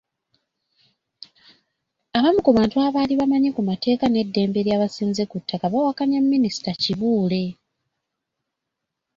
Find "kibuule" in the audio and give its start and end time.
6.81-7.43